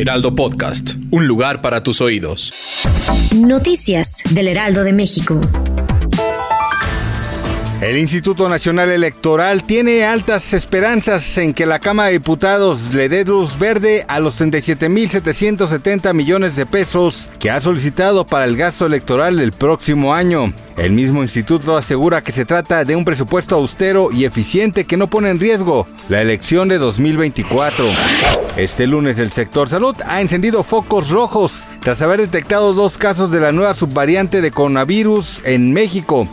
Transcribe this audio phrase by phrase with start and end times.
[0.00, 2.86] Heraldo Podcast, un lugar para tus oídos.
[3.36, 5.38] Noticias del Heraldo de México.
[7.82, 13.26] El Instituto Nacional Electoral tiene altas esperanzas en que la Cámara de Diputados le dé
[13.26, 19.38] luz verde a los 37.770 millones de pesos que ha solicitado para el gasto electoral
[19.38, 20.54] el próximo año.
[20.78, 25.08] El mismo instituto asegura que se trata de un presupuesto austero y eficiente que no
[25.08, 27.86] pone en riesgo la elección de 2024.
[28.60, 33.40] Este lunes el sector salud ha encendido focos rojos tras haber detectado dos casos de
[33.40, 36.28] la nueva subvariante de coronavirus en México.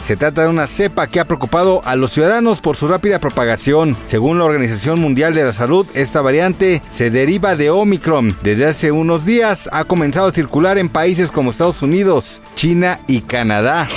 [0.00, 3.96] Se trata de una cepa que ha preocupado a los ciudadanos por su rápida propagación.
[4.06, 8.36] Según la Organización Mundial de la Salud, esta variante se deriva de Omicron.
[8.44, 13.22] Desde hace unos días ha comenzado a circular en países como Estados Unidos, China y
[13.22, 13.88] Canadá.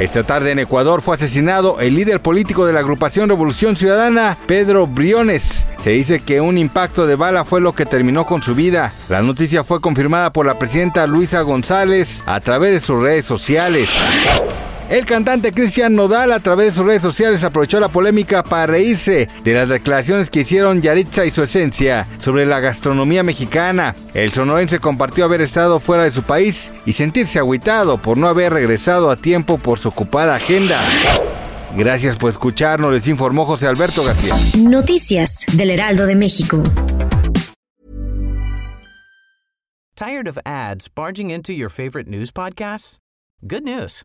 [0.00, 4.86] Esta tarde en Ecuador fue asesinado el líder político de la agrupación Revolución Ciudadana, Pedro
[4.86, 5.66] Briones.
[5.82, 8.92] Se dice que un impacto de bala fue lo que terminó con su vida.
[9.08, 13.88] La noticia fue confirmada por la presidenta Luisa González a través de sus redes sociales.
[14.90, 19.28] El cantante Cristian Nodal a través de sus redes sociales aprovechó la polémica para reírse
[19.42, 23.96] de las declaraciones que hicieron Yaritza y su esencia sobre la gastronomía mexicana.
[24.12, 28.52] El sonorense compartió haber estado fuera de su país y sentirse agüitado por no haber
[28.52, 30.80] regresado a tiempo por su ocupada agenda.
[31.76, 34.36] Gracias por escucharnos, les informó José Alberto García.
[34.58, 36.62] Noticias del Heraldo de México.
[39.96, 42.98] Tired of ads barging into your favorite news podcasts?
[43.46, 44.04] Good news.